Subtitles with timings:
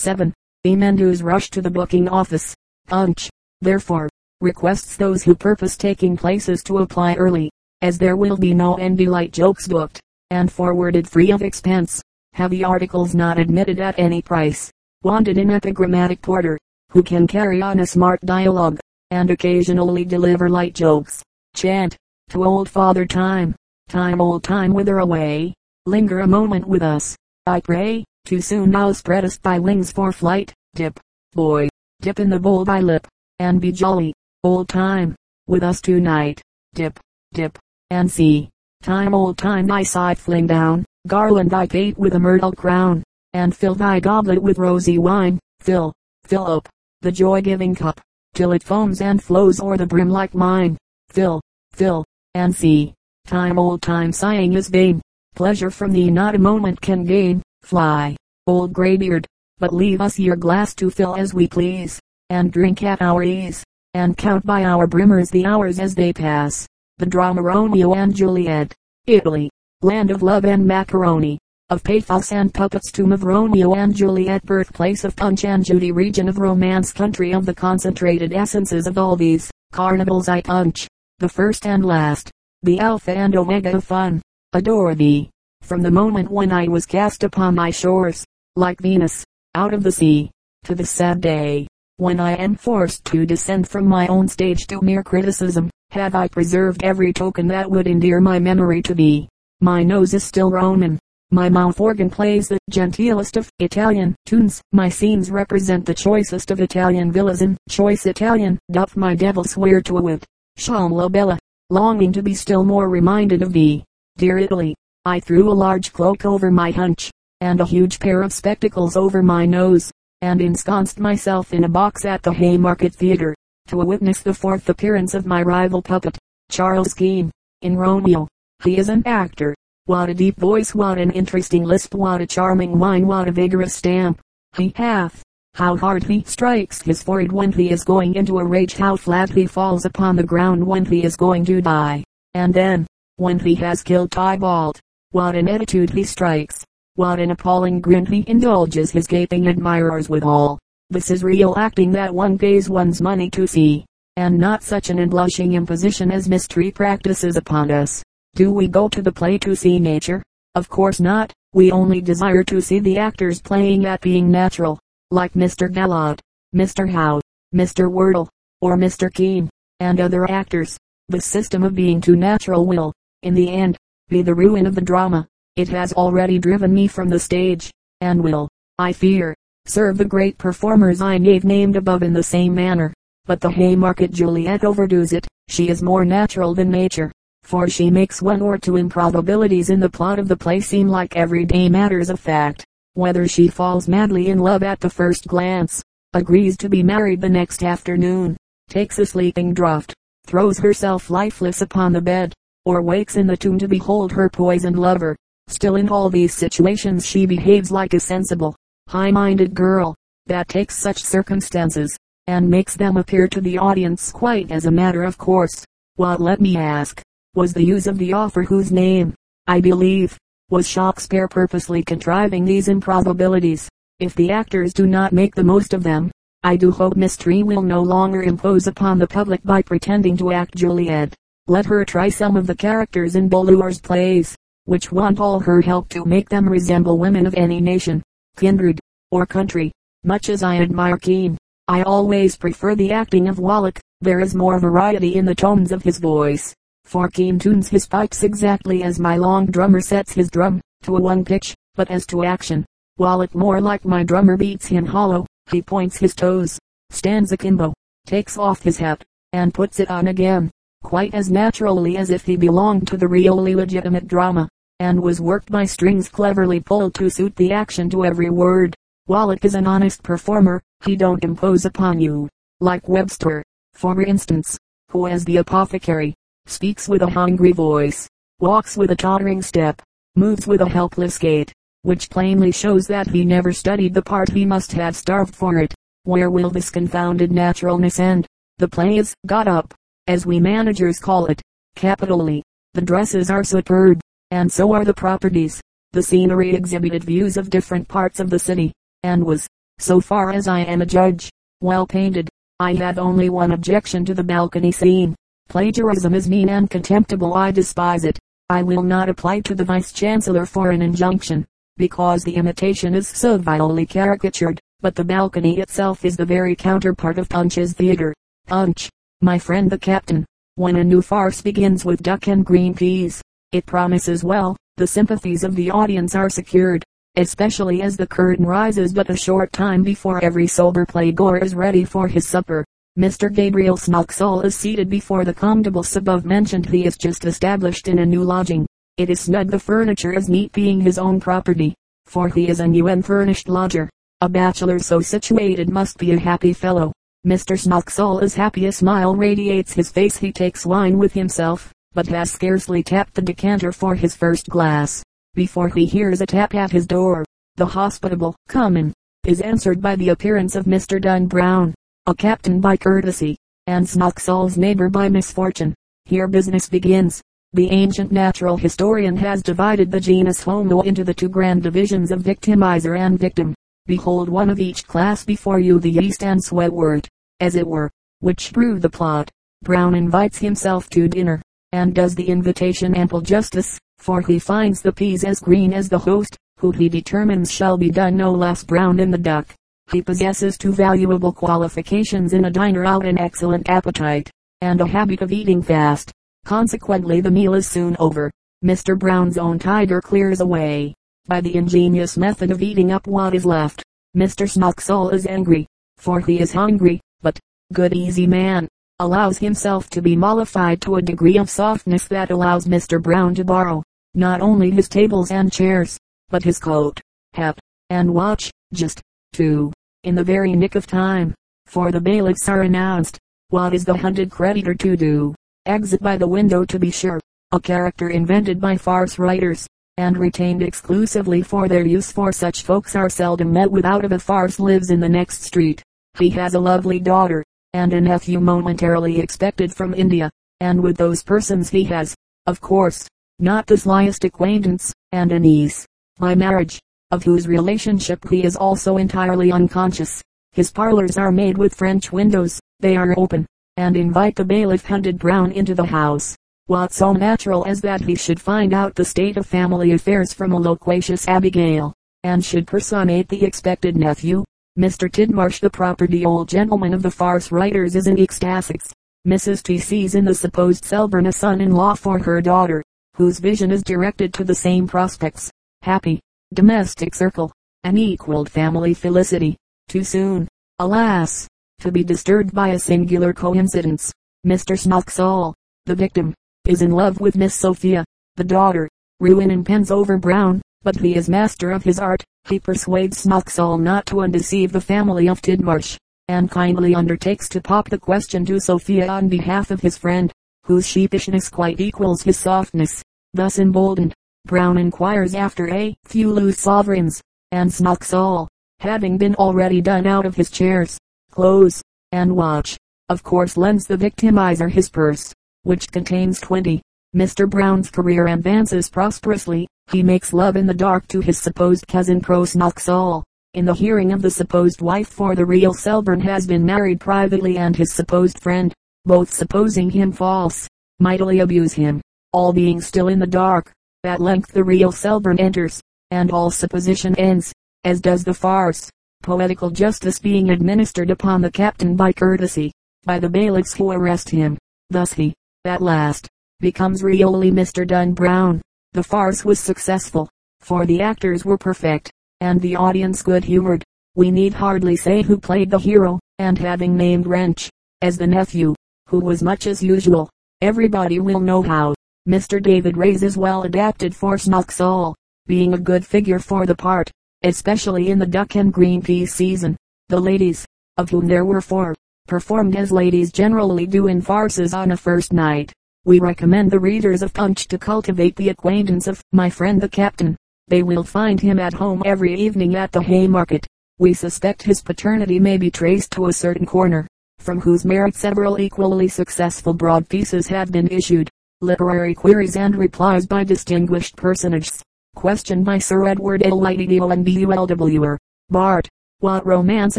[0.00, 0.32] 7.
[0.64, 2.54] The Menus rush to the booking office.
[2.86, 3.28] Punch,
[3.60, 4.08] therefore,
[4.40, 7.50] requests those who purpose taking places to apply early,
[7.82, 10.00] as there will be no envy light jokes booked,
[10.30, 12.00] and forwarded free of expense.
[12.32, 14.70] Heavy articles not admitted at any price.
[15.02, 16.58] Wanted an epigrammatic porter,
[16.90, 18.80] who can carry on a smart dialogue,
[19.10, 21.22] and occasionally deliver light jokes.
[21.54, 21.94] Chant,
[22.30, 23.54] to old father time,
[23.90, 25.52] time old time wither away,
[25.84, 30.54] linger a moment with us, I pray, too soon thou spreadest thy wings for flight,
[30.76, 31.00] dip,
[31.32, 31.68] boy,
[32.00, 33.04] dip in the bowl thy lip,
[33.40, 35.16] and be jolly, old time,
[35.48, 36.40] with us tonight,
[36.72, 36.96] dip,
[37.34, 37.58] dip,
[37.90, 38.48] and see,
[38.82, 43.02] time old time thy side fling down, garland thy pate with a myrtle crown,
[43.32, 45.92] and fill thy goblet with rosy wine, fill,
[46.24, 46.68] fill up,
[47.00, 48.00] the joy-giving cup,
[48.34, 51.40] till it foams and flows o'er the brim like mine, fill,
[51.72, 52.04] fill,
[52.34, 52.94] and see,
[53.26, 55.02] time old time sighing is vain,
[55.34, 58.16] pleasure from thee not a moment can gain, fly,
[58.50, 59.26] old graybeard,
[59.58, 62.00] but leave us your glass to fill as we please,
[62.30, 63.62] and drink at our ease,
[63.94, 66.66] and count by our brimmers the hours as they pass.
[66.98, 68.74] The drama Romeo and Juliet,
[69.06, 69.50] Italy,
[69.82, 71.38] land of love and macaroni,
[71.70, 76.28] of pathos and puppets tomb of Romeo and Juliet birthplace of Punch and Judy region
[76.28, 80.88] of romance country of the concentrated essences of all these, carnivals I punch,
[81.20, 82.30] the first and last,
[82.62, 84.20] the alpha and omega of fun,
[84.52, 85.30] adore thee,
[85.62, 88.24] from the moment when I was cast upon my shores,
[88.56, 90.30] like Venus, out of the sea,
[90.64, 91.66] to the sad day,
[91.98, 96.28] when I am forced to descend from my own stage to mere criticism, have I
[96.28, 99.28] preserved every token that would endear my memory to thee.
[99.60, 100.98] My nose is still Roman.
[101.30, 104.60] My mouth organ plays the genteelest of Italian tunes.
[104.72, 108.58] My scenes represent the choicest of Italian villas in choice Italian.
[108.72, 110.24] Doth my devil swear to a wit,
[110.68, 113.84] la bella, longing to be still more reminded of thee,
[114.16, 114.74] dear Italy.
[115.04, 117.10] I threw a large cloak over my hunch,
[117.40, 119.90] and a huge pair of spectacles over my nose,
[120.22, 123.34] and ensconced myself in a box at the Haymarket Theatre
[123.68, 126.18] to witness the fourth appearance of my rival puppet,
[126.50, 127.30] Charles Kean,
[127.62, 128.26] in Romeo.
[128.64, 129.54] He is an actor.
[129.86, 133.74] What a deep voice, what an interesting lisp, what a charming whine, what a vigorous
[133.74, 134.20] stamp.
[134.56, 135.22] He hath.
[135.54, 139.30] How hard he strikes his forehead when he is going into a rage, how flat
[139.30, 142.04] he falls upon the ground when he is going to die.
[142.34, 142.86] And then,
[143.16, 144.80] when he has killed Tybalt,
[145.10, 146.59] what an attitude he strikes.
[146.96, 150.58] What an appalling grin he indulges his gaping admirers withal.
[150.90, 153.84] This is real acting that one pays one's money to see,
[154.16, 158.02] and not such an unblushing imposition as Miss Tree practices upon us.
[158.34, 160.22] Do we go to the play to see nature?
[160.56, 161.32] Of course not.
[161.52, 164.80] We only desire to see the actors playing at being natural,
[165.12, 165.72] like Mr.
[165.72, 166.20] Gallot,
[166.54, 166.90] Mr.
[166.90, 167.20] Howe,
[167.54, 167.88] Mr.
[167.88, 168.28] Wardle,
[168.60, 169.12] or Mr.
[169.12, 170.76] Kean, and other actors.
[171.08, 173.76] The system of being too natural will, in the end,
[174.08, 175.28] be the ruin of the drama.
[175.60, 178.48] It has already driven me from the stage, and will,
[178.78, 179.34] I fear,
[179.66, 182.94] serve the great performers I named above in the same manner.
[183.26, 185.28] But the Haymarket Juliet overdoes it.
[185.48, 187.12] She is more natural than nature,
[187.42, 191.14] for she makes one or two improbabilities in the plot of the play seem like
[191.14, 192.64] everyday matters of fact.
[192.94, 195.82] Whether she falls madly in love at the first glance,
[196.14, 198.34] agrees to be married the next afternoon,
[198.70, 199.92] takes a sleeping draught,
[200.26, 202.32] throws herself lifeless upon the bed,
[202.64, 205.14] or wakes in the tomb to behold her poisoned lover.
[205.50, 208.54] Still in all these situations she behaves like a sensible,
[208.88, 209.96] high-minded girl,
[210.26, 215.02] that takes such circumstances, and makes them appear to the audience quite as a matter
[215.02, 215.64] of course.
[215.96, 217.02] What let me ask,
[217.34, 219.12] was the use of the offer whose name,
[219.48, 220.16] I believe,
[220.50, 223.68] was Shakespeare purposely contriving these improbabilities.
[223.98, 226.12] If the actors do not make the most of them,
[226.44, 230.30] I do hope Miss mystery will no longer impose upon the public by pretending to
[230.30, 231.12] act Juliet.
[231.48, 234.36] Let her try some of the characters in Bulwer's plays,
[234.70, 238.00] which want all her help to make them resemble women of any nation
[238.36, 238.78] kindred,
[239.10, 239.72] or country.
[240.04, 241.36] Much as I admire Kean,
[241.66, 243.80] I always prefer the acting of Wallack.
[244.00, 246.54] There is more variety in the tones of his voice.
[246.84, 251.00] For Kean tunes his pipes exactly as my long drummer sets his drum, to a
[251.00, 252.64] one pitch, but as to action,
[252.96, 255.26] Wallack more like my drummer beats him hollow.
[255.50, 257.74] He points his toes, stands akimbo,
[258.06, 259.02] takes off his hat,
[259.32, 260.48] and puts it on again,
[260.84, 264.48] quite as naturally as if he belonged to the really legitimate drama
[264.80, 268.74] and was worked by strings cleverly pulled to suit the action to every word.
[269.06, 272.28] Wallack is an honest performer, he don't impose upon you,
[272.60, 273.44] like Webster,
[273.74, 274.58] for instance,
[274.90, 276.14] who as the apothecary,
[276.46, 278.08] speaks with a hungry voice,
[278.40, 279.82] walks with a tottering step,
[280.16, 284.46] moves with a helpless gait, which plainly shows that he never studied the part he
[284.46, 285.74] must have starved for it.
[286.04, 288.26] Where will this confounded naturalness end?
[288.56, 289.74] The play is got up,
[290.06, 291.42] as we managers call it,
[291.76, 292.42] capitally.
[292.72, 294.00] The dresses are superb,
[294.30, 295.60] and so are the properties.
[295.92, 298.72] The scenery exhibited views of different parts of the city,
[299.02, 299.46] and was
[299.78, 301.30] so far as I am a judge.
[301.60, 302.28] Well painted.
[302.60, 305.16] I have only one objection to the balcony scene.
[305.48, 307.34] Plagiarism is mean and contemptible.
[307.34, 308.18] I despise it.
[308.48, 311.46] I will not apply to the Vice Chancellor for an injunction,
[311.76, 317.18] because the imitation is so vilely caricatured, but the balcony itself is the very counterpart
[317.18, 318.14] of Punch's theater.
[318.46, 318.90] Punch,
[319.20, 320.24] my friend the captain,
[320.54, 323.22] when a new farce begins with duck and green peas,
[323.52, 326.84] it promises well, the sympathies of the audience are secured,
[327.16, 331.84] especially as the curtain rises but a short time before every sober playgoer is ready
[331.84, 332.64] for his supper.
[332.96, 333.32] Mr.
[333.32, 336.66] Gabriel Snoxall is seated before the combustibles above mentioned.
[336.66, 338.66] He is just established in a new lodging.
[338.96, 341.74] It is snug the furniture is neat being his own property,
[342.06, 343.90] for he is a new and furnished lodger.
[344.20, 346.92] A bachelor so situated must be a happy fellow.
[347.26, 347.58] Mr.
[347.58, 352.30] Snoxall is happy a smile radiates his face he takes wine with himself, but has
[352.30, 355.02] scarcely tapped the decanter for his first glass,
[355.34, 357.24] before he hears a tap at his door.
[357.56, 358.92] The hospitable, come in,
[359.24, 361.00] is answered by the appearance of Mr.
[361.00, 361.74] Dunn Brown,
[362.06, 365.74] a captain by courtesy, and Snoxall's neighbor by misfortune.
[366.04, 367.20] Here business begins.
[367.52, 372.22] The ancient natural historian has divided the genus Homo into the two grand divisions of
[372.22, 373.54] victimizer and victim.
[373.86, 377.08] Behold one of each class before you the yeast and sweat wort,
[377.40, 377.90] as it were,
[378.20, 379.28] which brew the plot.
[379.62, 381.42] Brown invites himself to dinner,
[381.72, 385.98] and does the invitation ample justice, for he finds the peas as green as the
[385.98, 389.46] host, who he determines shall be done no less brown than the duck.
[389.92, 394.30] He possesses two valuable qualifications in a diner out an excellent appetite,
[394.60, 396.12] and a habit of eating fast.
[396.44, 398.30] Consequently the meal is soon over.
[398.64, 398.98] Mr.
[398.98, 400.94] Brown's own tiger clears away,
[401.26, 403.82] by the ingenious method of eating up what is left.
[404.16, 404.46] Mr.
[404.46, 405.66] Snoxall is angry,
[405.96, 407.38] for he is hungry, but,
[407.72, 408.68] good easy man,
[409.00, 413.02] allows himself to be mollified to a degree of softness that allows Mr.
[413.02, 413.82] Brown to borrow,
[414.14, 415.98] not only his tables and chairs,
[416.28, 417.00] but his coat,
[417.32, 417.58] hat,
[417.88, 419.00] and watch, just,
[419.32, 419.72] two,
[420.04, 423.18] in the very nick of time, for the bailiffs are announced.
[423.48, 425.34] What is the hunted creditor to do?
[425.64, 427.20] Exit by the window to be sure,
[427.52, 429.66] a character invented by farce writers,
[429.96, 434.12] and retained exclusively for their use for such folks are seldom met with out of
[434.12, 435.82] a farce lives in the next street.
[436.18, 437.42] He has a lovely daughter,
[437.74, 440.30] and a nephew momentarily expected from India,
[440.60, 442.14] and with those persons he has,
[442.46, 443.08] of course,
[443.38, 445.86] not the slightest acquaintance, and a niece,
[446.18, 446.80] by marriage,
[447.10, 450.22] of whose relationship he is also entirely unconscious.
[450.52, 453.46] His parlors are made with French windows, they are open,
[453.76, 456.36] and invite the bailiff hunted Brown into the house.
[456.66, 460.52] What so natural as that he should find out the state of family affairs from
[460.52, 464.44] a loquacious Abigail, and should personate the expected nephew.
[464.78, 465.10] Mr.
[465.10, 468.92] Tidmarsh the property old gentleman of the farce writers is in ecstasies.
[469.26, 469.64] Mrs.
[469.64, 472.82] T sees in the supposed Selburne a son-in-law for her daughter,
[473.16, 475.50] whose vision is directed to the same prospects.
[475.82, 476.20] Happy,
[476.54, 477.52] domestic circle,
[477.82, 479.56] an equaled family felicity.
[479.88, 480.46] Too soon,
[480.78, 481.48] alas,
[481.80, 484.12] to be disturbed by a singular coincidence.
[484.46, 484.78] Mr.
[484.78, 485.52] Snoxall,
[485.86, 486.32] the victim,
[486.64, 488.04] is in love with Miss Sophia,
[488.36, 488.88] the daughter.
[489.18, 492.22] Ruin impends over Brown, but he is master of his art.
[492.48, 495.96] He persuades Snoxall not to undeceive the family of Tidmarsh,
[496.28, 500.32] and kindly undertakes to pop the question to Sophia on behalf of his friend,
[500.64, 503.02] whose sheepishness quite equals his softness.
[503.34, 504.14] Thus emboldened,
[504.46, 507.20] Brown inquires after a few loose sovereigns,
[507.52, 508.48] and Snoxall,
[508.80, 510.98] having been already done out of his chairs,
[511.30, 511.82] clothes,
[512.12, 512.76] and watch,
[513.08, 516.80] of course lends the victimizer his purse which contains 20.
[517.14, 517.48] Mr.
[517.48, 519.68] Brown's career advances prosperously.
[519.90, 523.24] He makes love in the dark to his supposed cousin Krosnoxal.
[523.54, 527.58] In the hearing of the supposed wife for the real Selburne has been married privately
[527.58, 528.72] and his supposed friend,
[529.04, 530.68] both supposing him false,
[531.00, 532.00] mightily abuse him.
[532.32, 533.72] All being still in the dark,
[534.04, 535.80] at length the real Selburne enters,
[536.12, 538.88] and all supposition ends, as does the farce.
[539.24, 542.72] Poetical justice being administered upon the captain by courtesy,
[543.04, 544.56] by the bailiffs who arrest him.
[544.90, 546.28] Thus he, at last,
[546.60, 547.84] becomes really Mr.
[547.84, 548.62] Dunn Brown.
[548.92, 550.28] The farce was successful,
[550.60, 553.84] for the actors were perfect, and the audience good humored.
[554.16, 557.70] We need hardly say who played the hero, and having named Wrench,
[558.02, 558.74] as the nephew,
[559.08, 560.28] who was much as usual,
[560.60, 561.94] everybody will know how.
[562.28, 562.60] Mr.
[562.60, 565.14] David Ray's is well adapted for Snoxall,
[565.46, 567.08] being a good figure for the part,
[567.44, 569.76] especially in the duck and green pea season.
[570.08, 570.66] The ladies,
[570.96, 571.94] of whom there were four,
[572.26, 575.72] performed as ladies generally do in farces on a first night.
[576.06, 580.34] We recommend the readers of Punch to cultivate the acquaintance of my friend the captain.
[580.68, 583.66] They will find him at home every evening at the Haymarket.
[583.98, 587.06] We suspect his paternity may be traced to a certain corner,
[587.38, 591.28] from whose merit several equally successful broad pieces have been issued.
[591.60, 594.82] Literary queries and replies by distinguished personages.
[595.16, 596.58] Question by Sir Edward L.
[596.58, 597.40] Lightedale and B.
[597.40, 597.52] U.
[597.52, 597.66] L.
[597.66, 598.16] W.
[598.48, 598.88] Bart.
[599.18, 599.98] What romance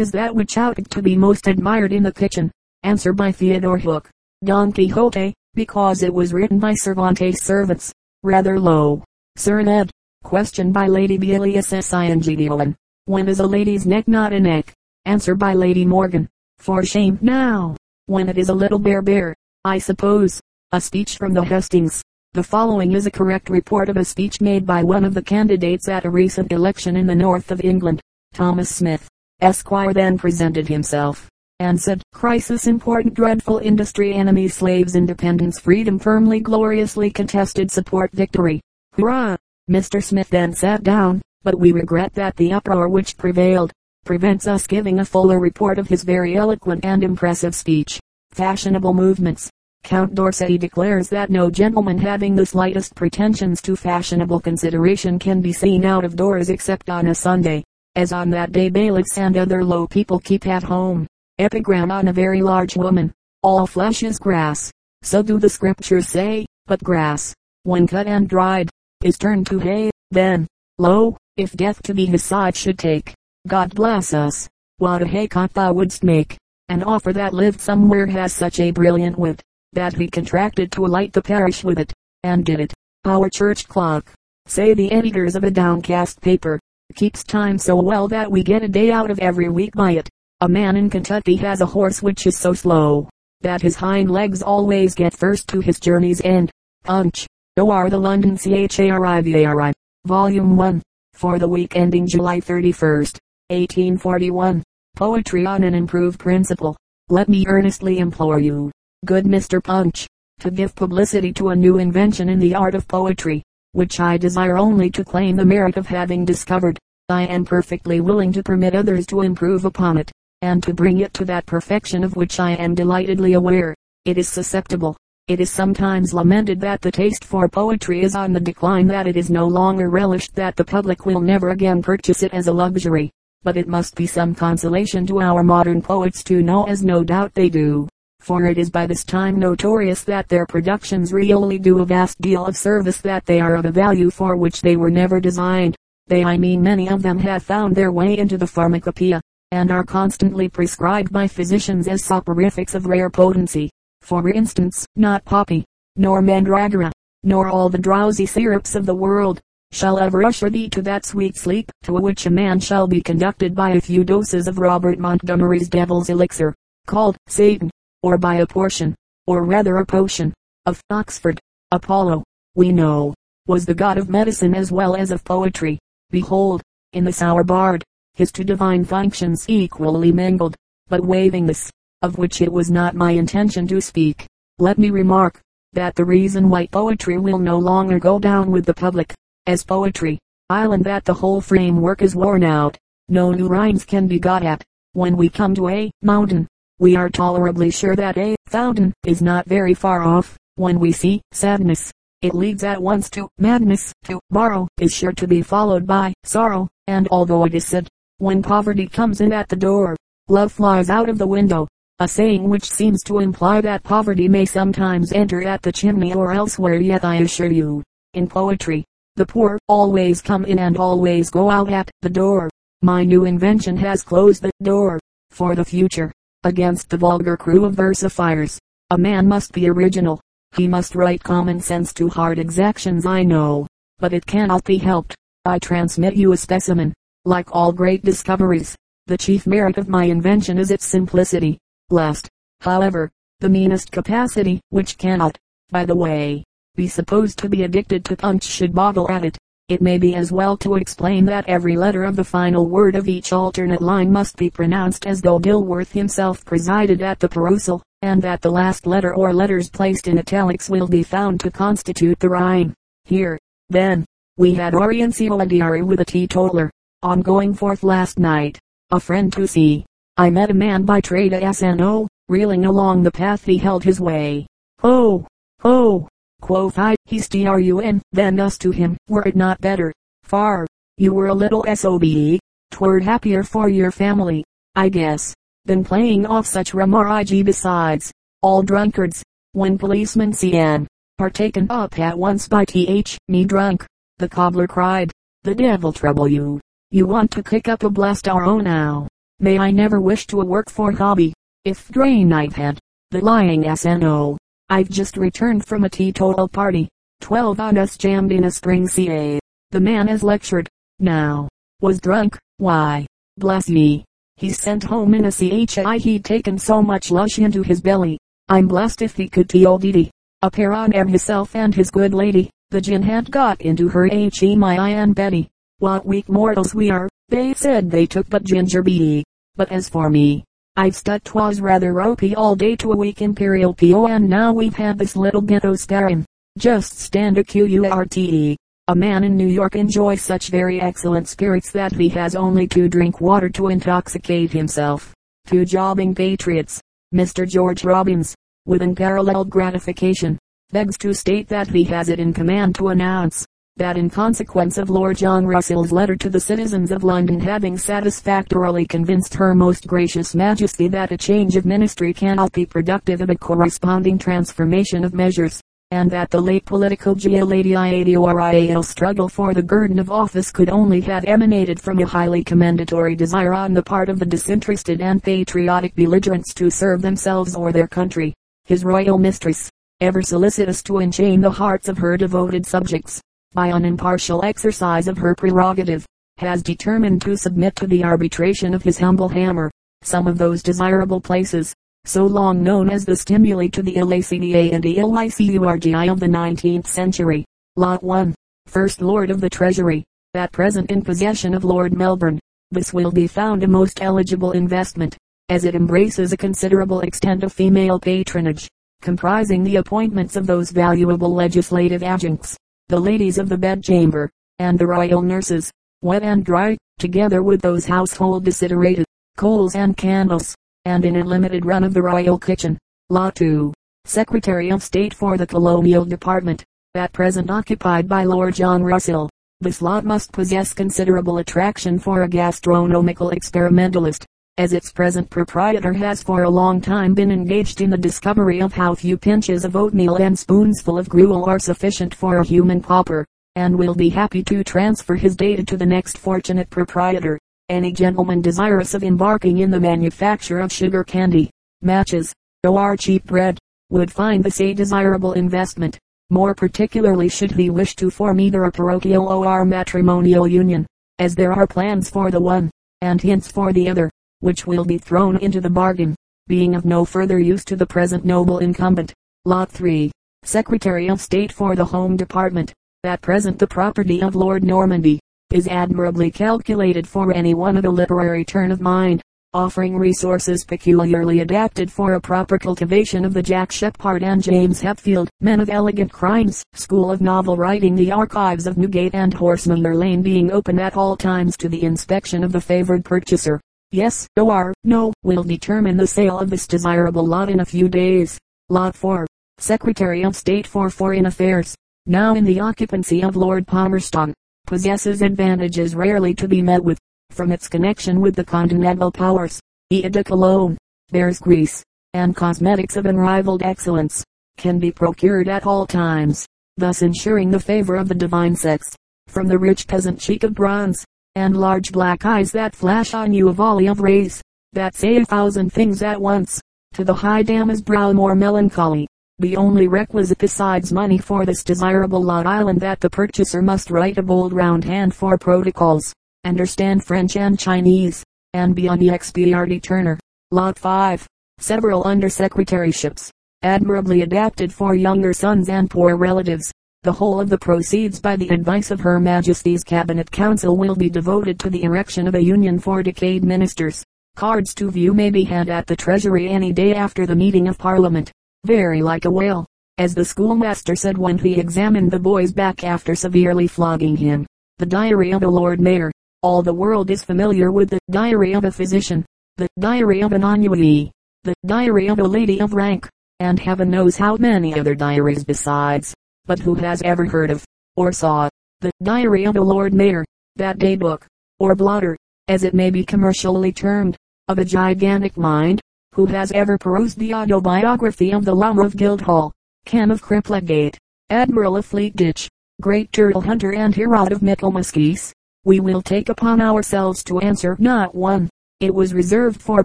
[0.00, 2.50] is that which ought to be most admired in the kitchen?
[2.82, 4.10] Answer by Theodore Hook.
[4.42, 7.92] Don Quixote, because it was written by Cervantes' servants.
[8.22, 9.04] Rather low.
[9.36, 9.90] Sir Ned.
[10.24, 12.74] Question by Lady Blessington.
[13.04, 14.72] When is a lady's neck not a neck?
[15.04, 16.28] Answer by Lady Morgan.
[16.58, 17.76] For shame now.
[18.06, 20.40] When it is a little bear bear, I suppose.
[20.72, 22.02] A speech from the hustings.
[22.32, 25.86] The following is a correct report of a speech made by one of the candidates
[25.88, 28.00] at a recent election in the north of England.
[28.32, 29.06] Thomas Smith,
[29.42, 31.28] Esquire then presented himself,
[31.58, 38.60] and said, Crisis important dreadful industry enemies slaves independence freedom firmly gloriously contested support victory.
[38.94, 39.36] Hurrah!
[39.70, 40.02] Mr.
[40.02, 43.72] Smith then sat down, but we regret that the uproar which prevailed,
[44.04, 48.00] prevents us giving a fuller report of his very eloquent and impressive speech.
[48.32, 49.50] Fashionable movements,
[49.84, 55.52] Count D'Orsay declares that no gentleman having the slightest pretensions to fashionable consideration can be
[55.52, 57.64] seen out of doors except on a Sunday,
[57.96, 61.06] as on that day bailiffs and other low people keep at home.
[61.38, 63.12] Epigram on a very large woman.
[63.42, 64.70] All flesh is grass.
[65.02, 67.34] So do the scriptures say, but grass,
[67.64, 68.70] when cut and dried,
[69.02, 69.90] is turned to hay.
[70.10, 70.46] Then,
[70.78, 73.14] lo, if death to be his side should take,
[73.48, 76.36] God bless us, what a haycock thou wouldst make.
[76.68, 81.12] An offer that lived somewhere has such a brilliant wit that he contracted to light
[81.12, 82.74] the parish with it, and did it.
[83.04, 84.12] Our church clock,
[84.46, 86.60] say the editors of a downcast paper,
[86.94, 90.08] keeps time so well that we get a day out of every week by it.
[90.42, 93.08] A man in Kentucky has a horse which is so slow,
[93.42, 96.50] that his hind legs always get first to his journey's end.
[96.82, 97.28] Punch.
[97.58, 97.88] O.R.
[97.88, 99.72] The London C-H-A-R-I-V-A-R-I.
[100.04, 100.82] Volume 1.
[101.14, 103.18] For the week ending July 31st,
[103.50, 104.64] 1841.
[104.96, 106.76] Poetry on an improved principle.
[107.08, 108.72] Let me earnestly implore you,
[109.04, 109.62] good Mr.
[109.62, 110.08] Punch,
[110.40, 113.44] to give publicity to a new invention in the art of poetry,
[113.74, 116.80] which I desire only to claim the merit of having discovered.
[117.08, 120.10] I am perfectly willing to permit others to improve upon it,
[120.42, 123.74] and to bring it to that perfection of which I am delightedly aware.
[124.04, 124.96] It is susceptible.
[125.28, 129.16] It is sometimes lamented that the taste for poetry is on the decline that it
[129.16, 133.12] is no longer relished that the public will never again purchase it as a luxury.
[133.44, 137.34] But it must be some consolation to our modern poets to know as no doubt
[137.34, 141.86] they do, for it is by this time notorious that their productions really do a
[141.86, 145.20] vast deal of service that they are of a value for which they were never
[145.20, 145.76] designed.
[146.08, 149.20] They I mean many of them have found their way into the pharmacopoeia,
[149.52, 153.70] and are constantly prescribed by physicians as soporifics of rare potency.
[154.00, 156.90] For instance, not poppy, nor mandragora,
[157.22, 159.40] nor all the drowsy syrups of the world,
[159.70, 163.54] shall ever usher thee to that sweet sleep to which a man shall be conducted
[163.54, 166.54] by a few doses of Robert Montgomery's devil's elixir,
[166.86, 167.70] called Satan
[168.02, 168.94] or by a portion,
[169.26, 170.32] or rather a potion,
[170.64, 171.38] of Oxford.
[171.72, 173.14] Apollo, we know,
[173.46, 175.78] was the god of medicine as well as of poetry.
[176.10, 176.62] Behold,
[176.94, 180.56] in the sour bard, his two divine functions equally mingled,
[180.88, 181.70] but waiving this,
[182.02, 184.26] of which it was not my intention to speak,
[184.58, 185.40] let me remark,
[185.72, 189.14] that the reason why poetry will no longer go down with the public,
[189.46, 190.18] as poetry,
[190.50, 192.76] island that the whole framework is worn out,
[193.08, 196.46] no new rhymes can be got at, when we come to a mountain,
[196.78, 200.36] we are tolerably sure that a fountain is not very far off.
[200.56, 201.90] When we see sadness,
[202.20, 203.92] it leads at once to madness.
[204.04, 207.88] To borrow is sure to be followed by sorrow, and although it is said,
[208.22, 209.96] when poverty comes in at the door,
[210.28, 211.66] love flies out of the window,
[211.98, 216.32] a saying which seems to imply that poverty may sometimes enter at the chimney or
[216.32, 217.82] elsewhere yet I assure you,
[218.14, 218.84] in poetry,
[219.16, 222.48] the poor always come in and always go out at the door.
[222.80, 225.00] My new invention has closed the door
[225.32, 226.12] for the future
[226.44, 228.56] against the vulgar crew of versifiers.
[228.90, 230.20] A man must be original.
[230.56, 233.66] He must write common sense to hard exactions I know,
[233.98, 235.16] but it cannot be helped.
[235.44, 236.92] I transmit you a specimen.
[237.24, 238.76] Like all great discoveries,
[239.06, 241.56] the chief merit of my invention is its simplicity.
[241.88, 242.28] Last,
[242.62, 245.38] however, the meanest capacity, which cannot,
[245.70, 246.42] by the way,
[246.74, 249.38] be supposed to be addicted to punch should boggle at it.
[249.68, 253.06] It may be as well to explain that every letter of the final word of
[253.06, 258.20] each alternate line must be pronounced as though Dilworth himself presided at the perusal, and
[258.22, 262.28] that the last letter or letters placed in italics will be found to constitute the
[262.28, 262.74] rhyme.
[263.04, 263.38] Here,
[263.68, 264.04] then,
[264.36, 266.68] we had Oriencio diary with a teetotaler.
[267.04, 268.60] On going forth last night,
[268.92, 269.84] a friend to see,
[270.16, 274.00] I met a man by trade at SNO, reeling along the path he held his
[274.00, 274.46] way.
[274.84, 275.26] Oh,
[275.64, 276.08] oh,
[276.42, 279.92] Quoth I, he's trun, then us to him, were it not better,
[280.24, 280.66] far,
[280.96, 282.38] you were a little sobe,
[282.72, 284.44] twere happier for your family,
[284.74, 290.88] I guess, than playing off such ig besides, all drunkards, when policemen see an,
[291.20, 293.86] are taken up at once by th, me drunk,
[294.18, 295.12] the cobbler cried,
[295.44, 296.60] the devil trouble you,
[296.92, 299.08] you want to kick up a blast our own now,
[299.42, 301.34] May I never wish to work for hobby.
[301.64, 302.78] If drain I've had.
[303.10, 304.38] The lying SNO.
[304.68, 306.88] I've just returned from a teetotal party.
[307.20, 309.40] Twelve on us jammed in a spring CA.
[309.72, 310.68] The man has lectured.
[311.00, 311.48] Now.
[311.80, 312.38] Was drunk.
[312.58, 313.04] Why?
[313.36, 314.04] Bless ye.
[314.36, 318.20] He's sent home in a CHI he'd taken so much lush into his belly.
[318.48, 320.08] I'm blessed if he could TODD.
[320.42, 322.48] A pair on air himself and his good lady.
[322.70, 324.54] The gin had got into her H.E.
[324.54, 325.50] my and Betty.
[325.82, 327.08] What weak mortals we are.
[327.28, 329.24] They said they took but ginger beer.
[329.56, 330.44] But as for me,
[330.76, 334.76] I've stuck twas rather ropey all day to a weak imperial PO and now we've
[334.76, 336.24] had this little bit o' sparring.
[336.56, 338.56] Just stand a QURTE.
[338.86, 342.88] A man in New York enjoys such very excellent spirits that he has only to
[342.88, 345.12] drink water to intoxicate himself.
[345.48, 346.80] Two jobbing patriots,
[347.12, 347.44] Mr.
[347.44, 348.36] George Robbins,
[348.66, 350.38] with unparalleled gratification,
[350.70, 353.44] begs to state that he has it in command to announce,
[353.76, 358.84] that in consequence of Lord John Russell's letter to the citizens of London having satisfactorily
[358.86, 363.34] convinced her most gracious majesty that a change of ministry cannot be productive of a
[363.34, 365.58] corresponding transformation of measures,
[365.90, 371.24] and that the late political gladiatorial struggle for the guerdon of office could only have
[371.24, 376.52] emanated from a highly commendatory desire on the part of the disinterested and patriotic belligerents
[376.52, 378.34] to serve themselves or their country.
[378.66, 383.20] His royal mistress, ever solicitous to enchain the hearts of her devoted subjects,
[383.54, 386.06] by an impartial exercise of her prerogative,
[386.38, 389.70] has determined to submit to the arbitration of his humble hammer,
[390.02, 394.84] some of those desirable places, so long known as the stimuli to the LACDA and
[394.84, 397.44] ELICURGI of the 19th century.
[397.76, 398.34] Lot 1.
[398.66, 400.04] First Lord of the Treasury,
[400.34, 402.40] at present in possession of Lord Melbourne.
[402.70, 405.16] This will be found a most eligible investment,
[405.48, 408.68] as it embraces a considerable extent of female patronage
[409.02, 412.56] comprising the appointments of those valuable legislative adjuncts,
[412.92, 415.72] the ladies of the bedchamber, and the royal nurses,
[416.02, 419.06] wet and dry, together with those household desiderated,
[419.38, 422.76] coals and candles, and in a limited run of the royal kitchen.
[423.08, 423.72] Lot 2.
[424.04, 426.62] Secretary of State for the Colonial Department,
[426.94, 429.30] at present occupied by Lord John Russell.
[429.62, 434.26] This lot must possess considerable attraction for a gastronomical experimentalist,
[434.58, 438.74] as its present proprietor has for a long time been engaged in the discovery of
[438.74, 443.24] how few pinches of oatmeal and spoonsful of gruel are sufficient for a human pauper,
[443.56, 447.38] and will be happy to transfer his data to the next fortunate proprietor.
[447.70, 451.48] Any gentleman desirous of embarking in the manufacture of sugar candy,
[451.80, 455.98] matches, or cheap bread, would find this a desirable investment.
[456.28, 460.86] More particularly should he wish to form either a parochial or matrimonial union,
[461.18, 464.10] as there are plans for the one, and hints for the other
[464.42, 466.16] which will be thrown into the bargain,
[466.48, 469.14] being of no further use to the present noble incumbent.
[469.44, 470.10] Lot 3.
[470.42, 472.72] Secretary of State for the Home Department,
[473.04, 475.20] at present the property of Lord Normanby,
[475.52, 479.22] is admirably calculated for any one of a literary turn of mind,
[479.54, 485.28] offering resources peculiarly adapted for a proper cultivation of the Jack Sheppard and James Hepfield,
[485.40, 490.22] men of elegant crimes, school of novel writing the archives of Newgate and Horsemonger Lane
[490.22, 493.60] being open at all times to the inspection of the favored purchaser
[493.92, 498.38] yes or no will determine the sale of this desirable lot in a few days.
[498.68, 499.26] Lot 4.
[499.58, 501.76] Secretary of State for Foreign Affairs,
[502.06, 504.34] now in the occupancy of Lord Palmerston,
[504.66, 506.98] possesses advantages rarely to be met with,
[507.30, 509.60] from its connection with the continental powers.
[509.90, 510.78] De Cologne,
[511.10, 511.82] bears grease,
[512.14, 514.24] and cosmetics of unrivaled excellence,
[514.56, 516.46] can be procured at all times,
[516.78, 518.96] thus ensuring the favor of the divine sex.
[519.28, 523.48] From the rich peasant cheek of bronze, and large black eyes that flash on you
[523.48, 524.42] a volley of rays,
[524.72, 526.60] that say a thousand things at once,
[526.92, 529.06] to the high dama's brow more melancholy.
[529.38, 534.18] The only requisite besides money for this desirable lot island that the purchaser must write
[534.18, 536.12] a bold round hand for protocols,
[536.44, 540.18] understand French and Chinese, and be on the XPRD Turner.
[540.50, 541.26] Lot 5.
[541.58, 543.30] Several undersecretaryships,
[543.62, 546.70] admirably adapted for younger sons and poor relatives,
[547.04, 551.10] the whole of the proceeds by the advice of Her Majesty's Cabinet Council will be
[551.10, 554.04] devoted to the erection of a union for decayed ministers.
[554.36, 557.76] Cards to view may be had at the Treasury any day after the meeting of
[557.76, 558.30] Parliament.
[558.64, 559.66] Very like a whale,
[559.98, 564.46] as the schoolmaster said when he examined the boy's back after severely flogging him.
[564.78, 566.12] The diary of a Lord Mayor.
[566.42, 570.42] All the world is familiar with the diary of a physician, the diary of an
[570.42, 571.10] ennuyee,
[571.42, 573.08] the diary of a lady of rank,
[573.40, 576.14] and heaven knows how many other diaries besides.
[576.44, 578.48] But who has ever heard of, or saw,
[578.80, 580.24] the Diary of a Lord Mayor,
[580.56, 581.24] that day book,
[581.60, 582.16] or blotter,
[582.48, 584.16] as it may be commercially termed,
[584.48, 585.80] of a gigantic mind?
[586.14, 589.52] Who has ever perused the autobiography of the Llama of Guildhall,
[589.84, 590.96] Ken of Cripplegate,
[591.30, 592.48] Admiral of Fleetditch,
[592.80, 595.32] Great Turtle Hunter and Herod of Michaelmas
[595.64, 598.50] We will take upon ourselves to answer not one,
[598.80, 599.84] It was reserved for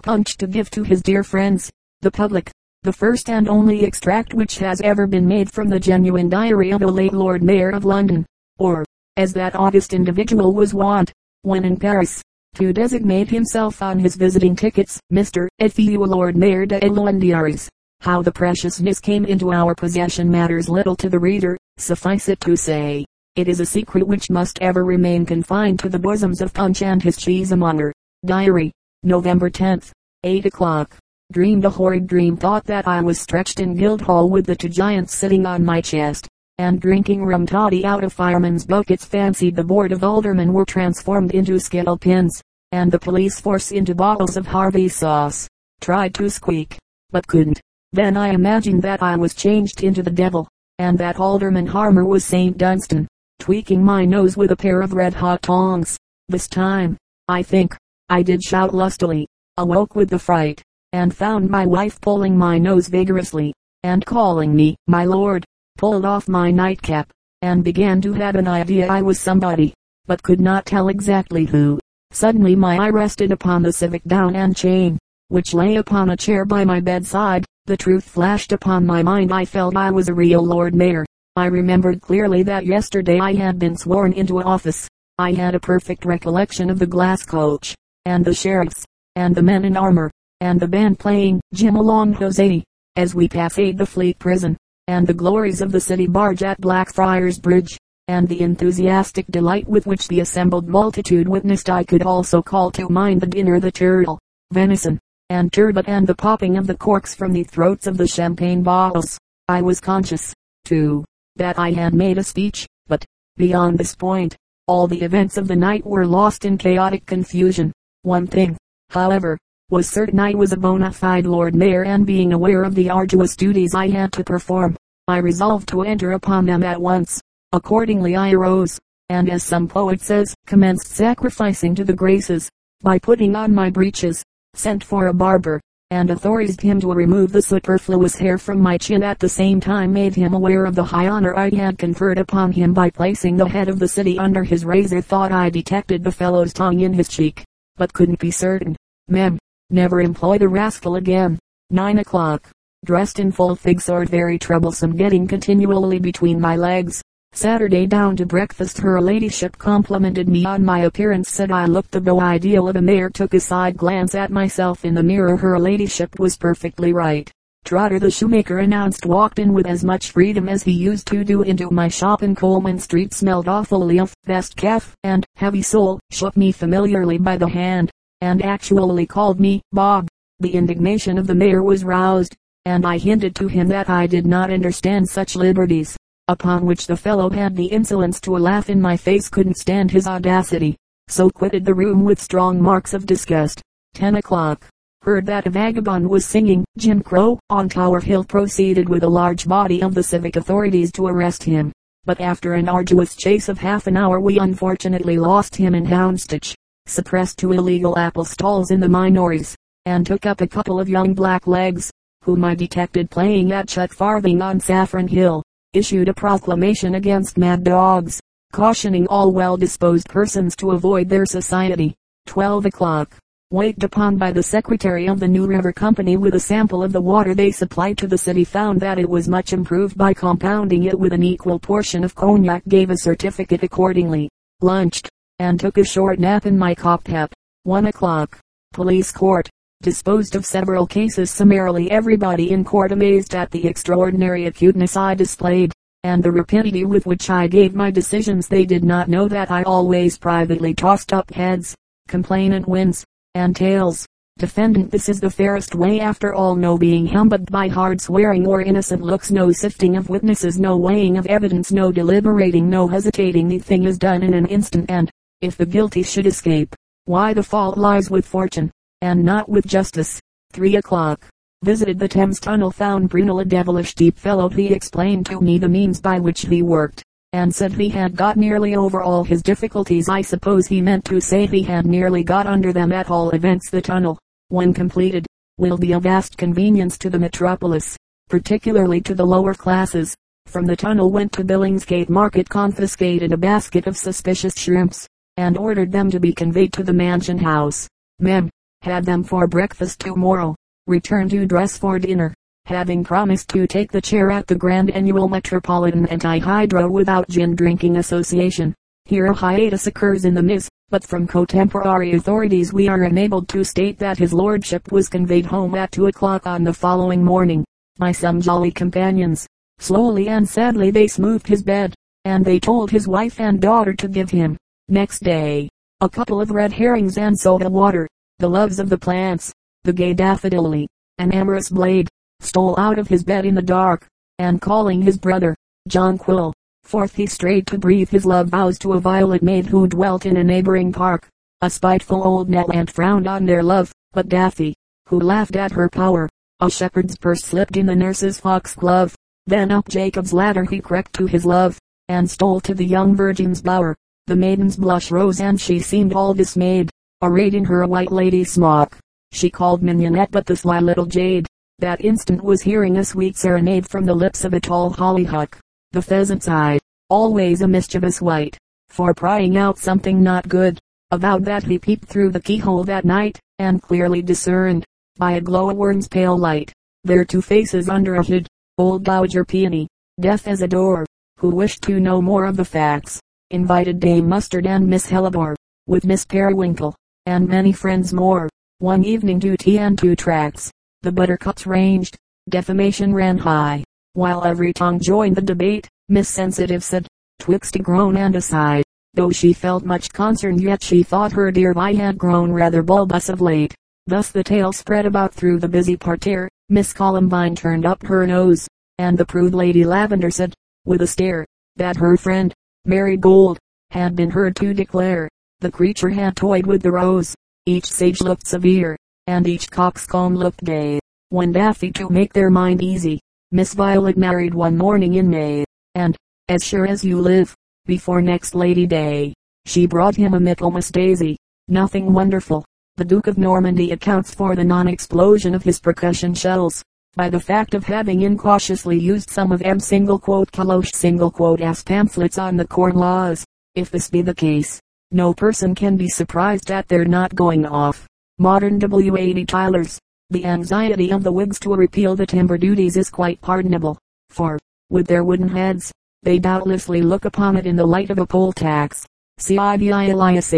[0.00, 2.50] Punch to give to his dear friends, the public.
[2.88, 6.80] The first and only extract which has ever been made from the genuine diary of
[6.80, 8.24] a late Lord Mayor of London,
[8.58, 8.82] or,
[9.18, 12.22] as that august individual was wont, when in Paris,
[12.54, 15.48] to designate himself on his visiting tickets, Mr.
[15.60, 17.68] Ethieu Lord Mayor de Londres.
[18.00, 22.56] How the preciousness came into our possession matters little to the reader, suffice it to
[22.56, 23.04] say,
[23.36, 27.02] it is a secret which must ever remain confined to the bosoms of Punch and
[27.02, 27.92] his cheesemonger.
[28.24, 28.72] Diary,
[29.02, 29.90] November 10th,
[30.24, 30.96] 8 o'clock.
[31.30, 35.14] Dreamed a horrid dream thought that I was stretched in Guildhall with the two giants
[35.14, 39.92] sitting on my chest, and drinking rum toddy out of firemen's buckets fancied the board
[39.92, 42.40] of aldermen were transformed into skittle pins,
[42.72, 45.46] and the police force into bottles of Harvey sauce.
[45.82, 46.78] Tried to squeak,
[47.10, 47.60] but couldn't.
[47.92, 52.24] Then I imagined that I was changed into the devil, and that Alderman Harmer was
[52.24, 52.56] St.
[52.56, 53.06] Dunstan,
[53.38, 55.98] tweaking my nose with a pair of red-hot tongs.
[56.30, 56.96] This time,
[57.28, 57.76] I think,
[58.08, 59.26] I did shout lustily,
[59.58, 64.76] awoke with the fright, and found my wife pulling my nose vigorously, and calling me,
[64.86, 65.44] my lord,
[65.76, 67.10] pulled off my nightcap,
[67.42, 69.74] and began to have an idea I was somebody,
[70.06, 71.78] but could not tell exactly who.
[72.10, 74.98] Suddenly my eye rested upon the civic gown and chain,
[75.28, 79.30] which lay upon a chair by my bedside, the truth flashed upon my mind.
[79.30, 81.04] I felt I was a real Lord Mayor.
[81.36, 84.88] I remembered clearly that yesterday I had been sworn into office.
[85.18, 87.74] I had a perfect recollection of the glass coach,
[88.06, 88.84] and the sheriffs,
[89.16, 92.62] and the men in armor, and the band playing Jim along Jose,
[92.96, 97.38] as we passed the Fleet Prison, and the glories of the city barge at Blackfriars
[97.38, 102.70] Bridge, and the enthusiastic delight with which the assembled multitude witnessed I could also call
[102.72, 104.18] to mind the dinner the turtle,
[104.52, 104.98] venison,
[105.28, 109.18] and turbot and the popping of the corks from the throats of the champagne bottles.
[109.48, 110.32] I was conscious,
[110.64, 111.04] too,
[111.36, 113.04] that I had made a speech, but,
[113.36, 117.72] beyond this point, all the events of the night were lost in chaotic confusion.
[118.02, 118.56] One thing,
[118.90, 119.38] however,
[119.70, 123.36] was certain I was a bona fide Lord Mayor and being aware of the arduous
[123.36, 124.74] duties I had to perform,
[125.08, 127.20] I resolved to enter upon them at once.
[127.52, 128.78] Accordingly I arose,
[129.10, 132.48] and as some poet says, commenced sacrificing to the graces,
[132.80, 134.22] by putting on my breeches,
[134.54, 139.02] sent for a barber, and authorized him to remove the superfluous hair from my chin
[139.02, 142.52] at the same time made him aware of the high honor I had conferred upon
[142.52, 146.12] him by placing the head of the city under his razor thought I detected the
[146.12, 147.44] fellow's tongue in his cheek,
[147.76, 148.74] but couldn't be certain.
[149.08, 149.38] Mem.
[149.70, 151.38] Never employ the rascal again.
[151.70, 152.48] 9 o'clock.
[152.86, 157.02] Dressed in full fig sword very troublesome getting continually between my legs.
[157.32, 162.00] Saturday down to breakfast her ladyship complimented me on my appearance said I looked the
[162.00, 165.58] beau ideal of a mayor took a side glance at myself in the mirror her
[165.58, 167.30] ladyship was perfectly right.
[167.66, 171.42] Trotter the shoemaker announced walked in with as much freedom as he used to do
[171.42, 176.38] into my shop in Coleman Street smelled awfully of best calf and heavy sole shook
[176.38, 180.08] me familiarly by the hand and actually called me Bob.
[180.40, 182.36] The indignation of the mayor was roused
[182.68, 185.96] and I hinted to him that I did not understand such liberties
[186.28, 190.06] upon which the fellow had the insolence to laugh in my face couldn't stand his
[190.06, 190.76] audacity,
[191.08, 193.62] so quitted the room with strong marks of disgust.
[193.94, 194.66] 10 o'clock.
[195.00, 199.48] Heard that a vagabond was singing Jim Crow on Tower Hill proceeded with a large
[199.48, 201.72] body of the civic authorities to arrest him.
[202.04, 206.54] But after an arduous chase of half an hour we unfortunately lost him in Houndsditch,
[206.88, 209.54] suppressed two illegal apple stalls in the Minories,
[209.86, 211.90] and took up a couple of young blacklegs,
[212.24, 215.42] whom I detected playing at chuck farthing on Saffron Hill
[215.74, 218.18] issued a proclamation against mad dogs,
[218.52, 221.94] cautioning all well-disposed persons to avoid their society.
[222.26, 223.14] 12 o'clock.
[223.50, 227.00] Waked upon by the secretary of the New River Company with a sample of the
[227.00, 230.98] water they supplied to the city found that it was much improved by compounding it
[230.98, 234.28] with an equal portion of cognac gave a certificate accordingly.
[234.60, 237.32] Lunched, and took a short nap in my cockpit.
[237.64, 238.38] 1 o'clock.
[238.72, 239.48] Police court.
[239.82, 241.30] Disposed of several cases.
[241.30, 245.72] Summarily everybody in court amazed at the extraordinary acuteness I displayed,
[246.02, 248.48] and the rapidity with which I gave my decisions.
[248.48, 251.76] They did not know that I always privately tossed up heads,
[252.08, 254.06] complainant wins, and tails.
[254.38, 256.54] Defendant this is the fairest way after all.
[256.54, 259.32] No being humbugged by hard swearing or innocent looks.
[259.32, 260.60] No sifting of witnesses.
[260.60, 261.72] No weighing of evidence.
[261.72, 262.70] No deliberating.
[262.70, 263.48] No hesitating.
[263.48, 266.74] The thing is done in an instant and, if the guilty should escape,
[267.04, 268.70] why the fault lies with fortune
[269.00, 270.20] and not with justice.
[270.52, 271.24] Three o'clock.
[271.62, 274.48] Visited the Thames Tunnel found Brunel a devilish deep fellow.
[274.48, 278.36] He explained to me the means by which he worked, and said he had got
[278.36, 280.08] nearly over all his difficulties.
[280.08, 283.70] I suppose he meant to say he had nearly got under them at all events.
[283.70, 285.26] The tunnel, when completed,
[285.58, 287.96] will be a vast convenience to the metropolis,
[288.28, 290.16] particularly to the lower classes.
[290.46, 295.06] From the tunnel went to Billingsgate Market confiscated a basket of suspicious shrimps,
[295.38, 297.88] and ordered them to be conveyed to the Mansion House.
[298.18, 298.50] Mem.
[298.82, 300.56] Had them for breakfast tomorrow.
[300.88, 302.34] Return to dress for dinner.
[302.66, 307.98] Having promised to take the chair at the Grand Annual Metropolitan Anti-Hydro without Gin Drinking
[307.98, 308.74] Association.
[309.04, 313.62] Here a hiatus occurs in the Ms., but from contemporary authorities we are enabled to
[313.62, 317.64] state that his lordship was conveyed home at two o'clock on the following morning,
[317.96, 319.46] by some jolly companions.
[319.78, 324.08] Slowly and sadly they smoothed his bed, and they told his wife and daughter to
[324.08, 324.56] give him,
[324.88, 325.68] next day,
[326.00, 328.08] a couple of red herrings and soda water.
[328.38, 329.52] The loves of the plants,
[329.84, 330.86] the gay daffodilly,
[331.18, 332.08] an amorous blade,
[332.40, 334.06] stole out of his bed in the dark,
[334.38, 335.56] and calling his brother,
[335.88, 340.24] Jonquil, forth he strayed to breathe his love vows to a violet maid who dwelt
[340.24, 341.28] in a neighboring park.
[341.60, 344.74] A spiteful old Netland frowned on their love, but Daffy,
[345.08, 346.28] who laughed at her power,
[346.60, 349.14] a shepherd's purse slipped in the nurse's foxglove.
[349.46, 353.60] Then up Jacob's ladder he crept to his love, and stole to the young virgin's
[353.60, 353.96] bower.
[354.28, 356.90] The maiden's blush rose and she seemed all dismayed,
[357.22, 358.98] arrayed in her white lady smock.
[359.32, 361.46] She called Mignonette but the sly little jade,
[361.78, 365.58] that instant was hearing a sweet serenade from the lips of a tall hollyhock.
[365.92, 368.58] The pheasant's eye, always a mischievous wight,
[368.90, 370.78] for prying out something not good.
[371.10, 374.84] Avowed that he peeped through the keyhole that night, and clearly discerned,
[375.16, 376.70] by a glowworm's pale light,
[377.02, 378.46] their two faces under a hood.
[378.76, 379.88] Old Dowager Peony,
[380.20, 381.06] deaf as a door,
[381.38, 385.56] who wished to know more of the facts, invited Dame Mustard and Miss Hellebore,
[385.86, 386.94] with Miss Periwinkle,
[387.26, 388.48] and many friends more.
[388.78, 390.70] One evening to tea and two tracts.
[391.02, 392.16] The buttercups ranged.
[392.48, 393.84] Defamation ran high.
[394.12, 397.06] While every tongue joined the debate, Miss Sensitive said,
[397.38, 398.82] twixt a groan and a sigh.
[399.14, 403.28] Though she felt much concern yet she thought her dear Vi had grown rather bulbous
[403.28, 403.74] of late.
[404.06, 406.48] Thus the tale spread about through the busy parterre.
[406.68, 411.46] Miss Columbine turned up her nose, and the prude Lady Lavender said, with a stare,
[411.76, 412.52] that her friend,
[412.88, 413.58] Mary Gold,
[413.90, 415.28] had been heard to declare,
[415.60, 417.34] the creature had toyed with the rose.
[417.66, 418.96] Each sage looked severe,
[419.26, 420.98] and each coxcomb looked gay.
[421.28, 423.20] When Daffy to make their mind easy,
[423.52, 426.16] Miss Violet married one morning in May, and,
[426.48, 429.34] as sure as you live, before next Lady Day,
[429.66, 431.36] she brought him a Michaelmas daisy.
[431.68, 432.64] Nothing wonderful.
[432.96, 436.82] The Duke of Normandy accounts for the non-explosion of his percussion shells,
[437.18, 441.60] by the fact of having incautiously used some of M single quote Caloche single quote
[441.60, 443.44] as pamphlets on the corn laws.
[443.74, 448.06] If this be the case, no person can be surprised at their not going off.
[448.38, 449.46] Modern W.A.D.
[449.46, 449.98] Tylers.
[450.30, 453.98] The anxiety of the Whigs to repeal the timber duties is quite pardonable,
[454.30, 454.56] for,
[454.88, 455.90] with their wooden heads,
[456.22, 459.04] they doubtlessly look upon it in the light of a poll tax.
[459.38, 459.90] C.I.D.
[459.90, 460.54] Elias.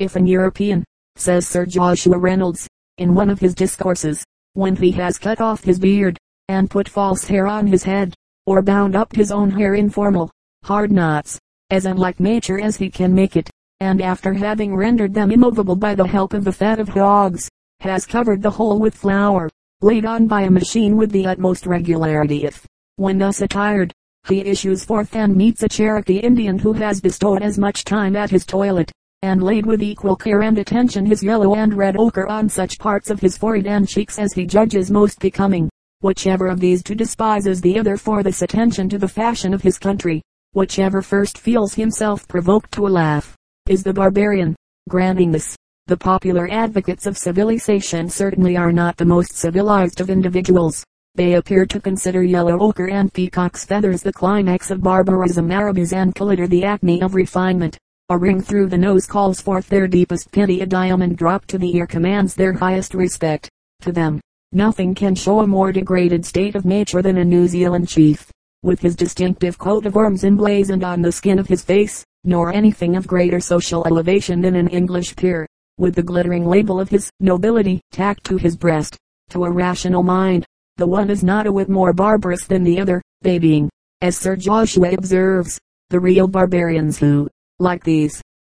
[0.00, 0.82] If an European,
[1.14, 2.66] says Sir Joshua Reynolds,
[2.98, 4.24] in one of his discourses,
[4.54, 8.14] when he has cut off his beard, and put false hair on his head,
[8.46, 10.30] or bound up his own hair in formal,
[10.64, 11.38] hard knots,
[11.70, 13.48] as unlike nature as he can make it,
[13.80, 17.48] and after having rendered them immovable by the help of the fat of dogs,
[17.80, 19.48] has covered the whole with flour,
[19.80, 23.92] laid on by a machine with the utmost regularity if, when thus attired,
[24.28, 28.30] he issues forth and meets a Cherokee Indian who has bestowed as much time at
[28.30, 32.48] his toilet, and laid with equal care and attention his yellow and red ochre on
[32.48, 35.68] such parts of his forehead and cheeks as he judges most becoming.
[36.00, 39.78] Whichever of these two despises the other for this attention to the fashion of his
[39.78, 43.36] country, Whichever first feels himself provoked to a laugh,
[43.68, 44.56] is the barbarian.
[44.88, 45.54] Granting this,
[45.86, 50.82] the popular advocates of civilization certainly are not the most civilized of individuals.
[51.14, 55.52] They appear to consider yellow ochre and peacock's feathers the climax of barbarism.
[55.52, 57.78] Arabs and glitter the acme of refinement.
[58.10, 60.60] A ring through the nose calls forth their deepest pity.
[60.62, 63.48] A diamond drop to the ear commands their highest respect.
[63.82, 64.20] To them,
[64.50, 68.28] nothing can show a more degraded state of nature than a New Zealand chief
[68.62, 72.96] with his distinctive coat of arms emblazoned on the skin of his face, nor anything
[72.96, 75.46] of greater social elevation than an English peer,
[75.78, 78.96] with the glittering label of his nobility tacked to his breast.
[79.30, 80.44] To a rational mind,
[80.76, 83.70] the one is not a whit more barbarous than the other, they being,
[84.02, 87.28] as Sir Joshua observes, the real barbarians who,
[87.60, 88.22] like these,